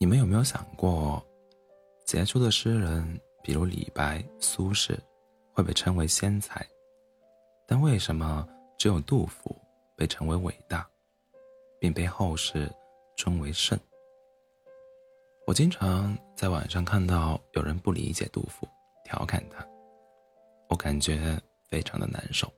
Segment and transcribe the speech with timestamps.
[0.00, 1.20] 你们有没有想过，
[2.06, 4.96] 杰出的诗人，比如李白、苏轼，
[5.52, 6.64] 会被称为仙才，
[7.66, 8.48] 但为什么
[8.78, 9.60] 只有杜甫
[9.96, 10.88] 被称为伟大，
[11.80, 12.72] 并被后世
[13.16, 13.76] 尊为圣？
[15.48, 18.68] 我经常在网上看到有人不理解杜甫，
[19.04, 19.66] 调侃他，
[20.68, 21.36] 我感觉
[21.68, 22.48] 非常的难受。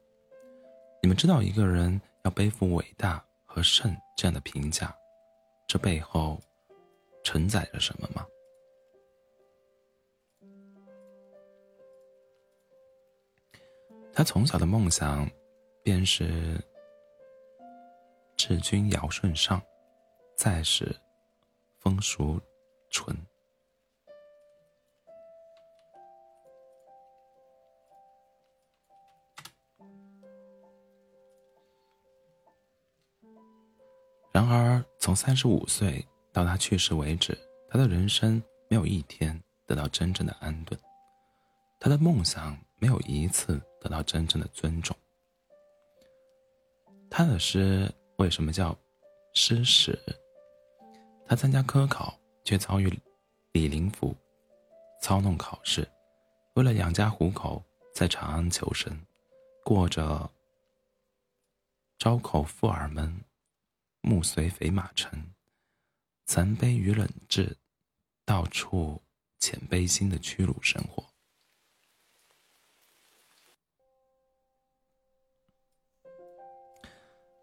[1.00, 4.94] 你们知道一个人要背负伟大和圣这样的评价，
[5.66, 6.38] 这背后？
[7.22, 8.26] 承载着什么吗？
[14.12, 15.30] 他从小的梦想，
[15.82, 16.62] 便是
[18.36, 19.62] 治君尧舜上，
[20.36, 20.94] 再是
[21.78, 22.40] 风俗
[22.90, 23.16] 淳。
[34.32, 36.04] 然而，从三十五岁。
[36.32, 37.36] 到他去世为止，
[37.68, 40.78] 他的人生没有一天得到真正的安顿，
[41.78, 44.96] 他的梦想没有一次得到真正的尊重。
[47.10, 48.76] 他的诗为什么叫
[49.34, 49.98] 诗史？
[51.26, 52.88] 他参加科考，却遭遇
[53.52, 54.14] 李林甫
[55.02, 55.86] 操弄考试，
[56.54, 58.96] 为了养家糊口，在长安求生，
[59.64, 60.30] 过着
[61.98, 63.24] 朝口妇儿们，
[64.00, 65.20] 暮随肥马尘。
[66.32, 67.56] 残悲与冷炙，
[68.24, 69.02] 到处
[69.40, 71.04] 浅悲心的屈辱生活。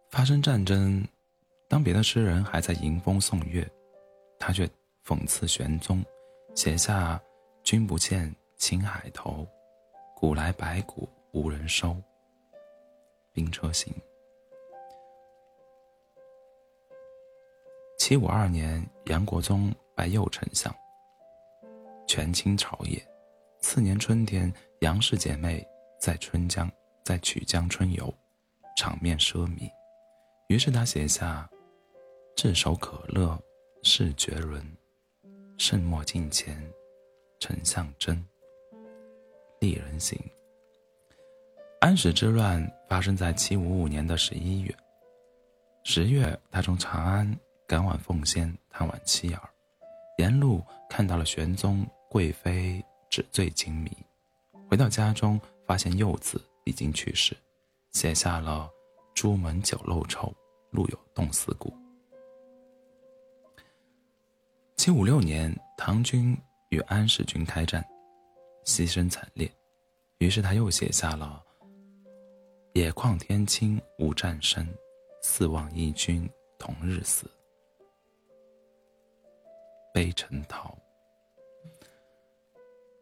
[0.09, 1.05] 发生战争，
[1.67, 3.69] 当别的诗人还在迎风送月，
[4.39, 4.65] 他却
[5.03, 6.01] 讽刺玄宗，
[6.55, 7.21] 写下
[7.65, 9.45] “君不见青海头，
[10.15, 11.93] 古来白骨无人收。”
[13.35, 13.93] 兵车行。
[18.07, 20.73] 七五二年，杨国忠拜右丞相，
[22.07, 23.05] 权倾朝野。
[23.59, 24.49] 次年春天，
[24.79, 25.61] 杨氏姐妹
[25.99, 26.71] 在春江
[27.03, 28.13] 在曲江春游，
[28.77, 29.69] 场面奢靡。
[30.47, 31.49] 于是他写下
[32.33, 33.37] ：“炙手可热
[33.83, 34.65] 是绝伦，
[35.57, 36.57] 盛莫近前
[37.41, 38.25] 丞相真。”
[39.59, 40.17] 丽人行。
[41.81, 44.73] 安史之乱发生在七五五年的十一月。
[45.83, 47.37] 十月，他从长安。
[47.67, 49.49] 赶往奉先探望妻儿，
[50.17, 53.91] 沿路看到了玄宗贵妃纸醉金迷。
[54.69, 57.35] 回到家中，发现幼子已经去世，
[57.91, 58.69] 写下了
[59.13, 60.33] “朱门酒肉臭，
[60.71, 61.73] 路有冻死骨”。
[64.77, 66.37] 七五六年，唐军
[66.69, 67.85] 与安史军开战，
[68.65, 69.51] 牺牲惨烈，
[70.19, 71.43] 于是他又写下了
[72.73, 74.65] “野旷天清无战声，
[75.21, 77.29] 四望义军同日死”。
[79.97, 80.77] 被陈逃。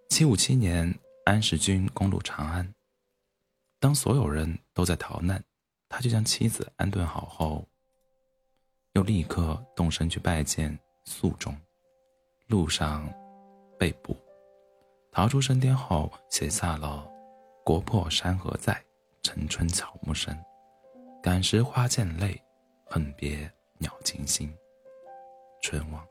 [0.07, 2.73] 七五七年，安史军攻入长安。
[3.81, 5.43] 当所有人都在逃难，
[5.89, 7.67] 他就将妻子安顿好后，
[8.93, 11.53] 又立刻动身去拜见肃宗。
[12.47, 13.13] 路上
[13.77, 14.15] 被捕，
[15.11, 17.05] 逃出升天后，写下了
[17.65, 18.81] “国破山河在，
[19.21, 20.33] 城春草木深。
[21.21, 22.41] 感时花溅泪，
[22.85, 24.49] 恨别鸟惊心。
[25.61, 26.07] 春望。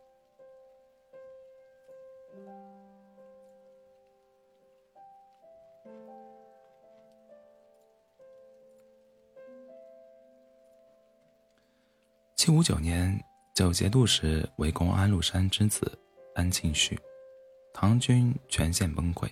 [12.45, 13.19] 七五九年，
[13.55, 15.99] 九节度使围攻安禄山之子
[16.35, 16.95] 安庆绪，
[17.73, 19.27] 唐军全线崩溃，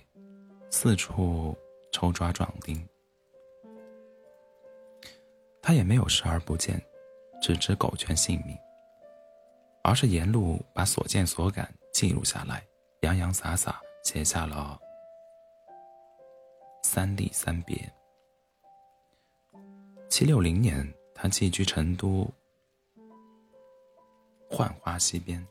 [0.71, 1.55] 四处
[1.91, 2.83] 抽抓壮丁。
[5.61, 6.83] 他也没有视而不见，
[7.39, 8.57] 只知苟全性命，
[9.83, 12.65] 而是沿路把所见所感记录下来，
[13.01, 14.75] 洋洋洒洒写下了
[16.81, 17.77] 《三吏三别》。
[20.09, 22.27] 七六零年，他寄居成都。
[24.55, 25.43] 浣花溪边，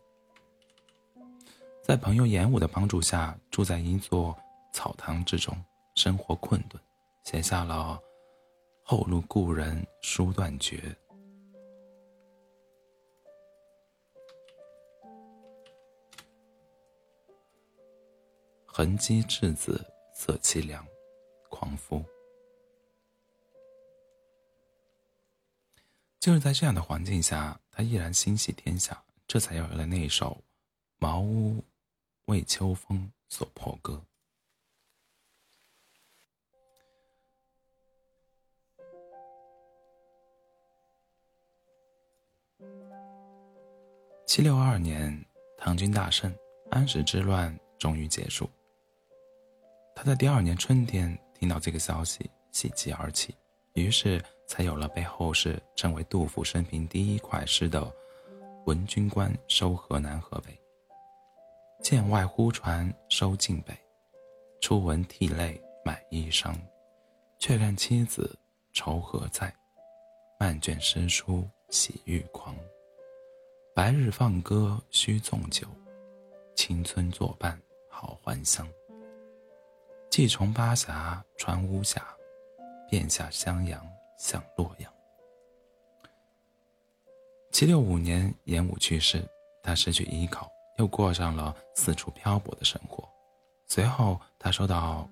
[1.83, 4.39] 在朋友严武的帮助下，住在一座
[4.73, 5.61] 草堂之中，
[5.97, 6.81] 生活困顿，
[7.25, 8.01] 写下了
[8.85, 10.97] “后路故人书断绝，
[18.65, 19.85] 痕迹稚子
[20.15, 20.87] 色凄凉，
[21.51, 22.05] 狂夫”。
[26.23, 27.59] 就是在这样的环境下。
[27.73, 30.37] 他依然心系天下，这才有了那一首
[30.99, 31.65] 《茅屋
[32.27, 34.01] 为秋风所破歌》。
[44.27, 45.25] 七六二年，
[45.59, 46.33] 唐军大胜，
[46.71, 48.49] 安史之乱终于结束。
[49.97, 53.35] 他在第二年春天听到这个消息，喜极而泣，
[53.73, 54.23] 于是
[54.53, 57.91] 才有了被后世称为杜甫生平第一快诗的
[58.69, 60.55] “闻军官收河南河北，
[61.83, 63.73] 剑外忽传收晋北，
[64.61, 66.55] 初闻涕泪满衣裳，
[67.39, 68.39] 却看妻子
[68.75, 69.51] 愁何在，
[70.39, 72.55] 漫卷诗书喜欲狂。
[73.75, 75.67] 白日放歌须纵酒，
[76.55, 77.59] 青春作伴
[77.89, 78.69] 好还乡。”
[80.13, 82.07] 既从巴峡穿巫峡，
[82.91, 83.83] 便下襄阳
[84.17, 84.93] 向洛阳。
[87.51, 89.23] 七六五年，严武去世，
[89.63, 93.07] 他失去依靠，又过上了四处漂泊的生活。
[93.67, 95.09] 随后，他收到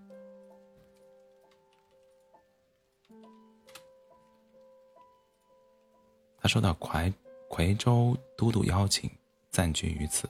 [6.38, 7.12] 他收到夔
[7.50, 9.10] 夔州都督邀请，
[9.50, 10.28] 暂居于此。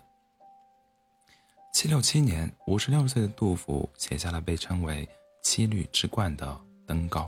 [1.72, 5.08] 七六七年，五十六岁的杜甫写下了被称为
[5.40, 6.46] “七律之冠”的
[6.86, 7.20] 《登高》。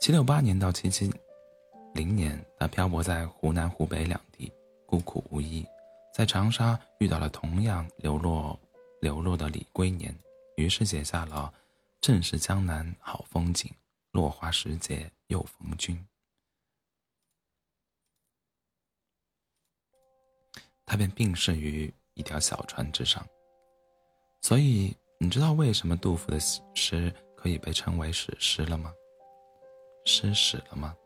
[0.00, 1.12] 七六八年到七七
[1.94, 4.52] 零年，他漂泊在湖南、湖北两地，
[4.86, 5.66] 孤苦无依，
[6.14, 8.58] 在长沙遇到了同样流落
[9.00, 10.14] 流落的李龟年，
[10.56, 11.52] 于是写下了
[12.00, 13.70] “正是江南好风景，
[14.12, 15.98] 落花时节又逢君”。
[20.86, 21.92] 他便病逝于。
[22.18, 23.22] 一条小船之上，
[24.40, 26.40] 所以你知道为什么杜甫的
[26.74, 28.90] 诗可以被称为史诗了吗？
[30.06, 30.96] 诗史了吗？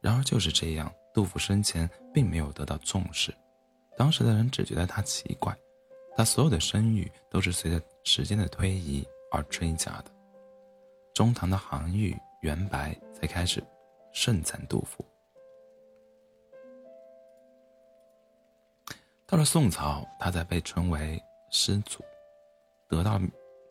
[0.00, 3.34] 然而就是这样，杜甫生前并没有得到重视，
[3.96, 5.56] 当时的人只觉得他奇怪，
[6.14, 10.10] 他所有的声誉都是随着时间的推移而追加的。
[11.14, 13.60] 中唐的韩愈、元白才开始
[14.12, 15.04] 盛赞杜甫。
[19.26, 21.20] 到了宋朝，他才被称为
[21.50, 22.00] 诗祖；
[22.88, 23.20] 得到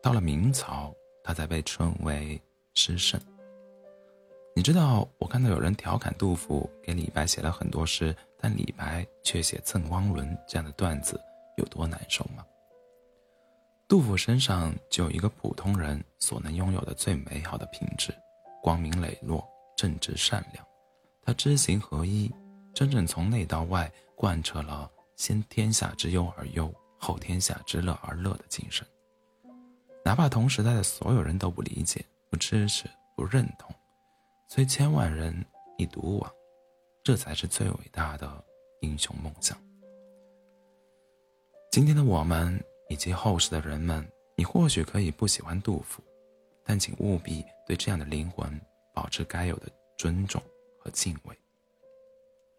[0.02, 0.92] 到了明朝，
[1.24, 2.40] 他才被称为
[2.74, 3.18] 诗圣。
[4.58, 11.16] 你知道，我看到有人调侃杜甫给李白写了很多诗，但李白却写《赠汪伦》这样的段子，
[11.58, 12.44] 有多难受吗？
[13.86, 18.12] 杜甫身上就有一个普通人所能拥有的最美好的品质：
[18.60, 20.66] 光明磊落、正直善良。
[21.22, 22.28] 他知行合一，
[22.74, 24.90] 真正从内到外贯彻了。
[25.14, 26.68] 先天下之忧而忧，
[26.98, 28.84] 后天下之乐而乐的精神，
[30.04, 33.67] 哪怕同时代的所有人都不理解、不支持、不认同，
[34.50, 35.44] 虽千万人
[35.76, 36.34] 亦独往
[37.04, 38.42] 这才是最伟大的
[38.80, 39.60] 英雄梦想。
[41.70, 42.58] 今天的我们
[42.88, 46.02] 以及后世的人们你或许可以不喜欢杜甫
[46.64, 48.58] 但请务必对这样的灵魂
[48.94, 50.42] 保持该有的尊重
[50.78, 51.38] 和敬畏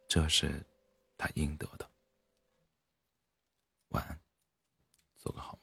[0.07, 0.63] 这是
[1.17, 1.89] 他应得的。
[3.89, 4.19] 晚安
[5.17, 5.57] 做个好